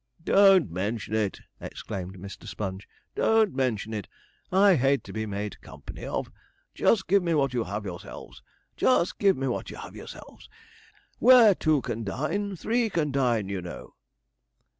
[0.23, 2.47] 'Don't mention it!' exclaimed Mr.
[2.47, 4.07] Sponge; 'don't mention it.
[4.51, 6.31] I hate to be made company of.
[6.73, 8.41] Just give me what you have yourselves
[8.75, 10.49] just give me what you have yourselves.
[11.19, 13.93] Where two can dine, three can dine, you know.'